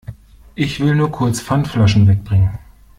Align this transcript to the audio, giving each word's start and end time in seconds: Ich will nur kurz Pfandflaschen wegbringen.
Ich 0.55 0.79
will 0.79 0.95
nur 0.95 1.11
kurz 1.11 1.41
Pfandflaschen 1.41 2.07
wegbringen. 2.07 2.57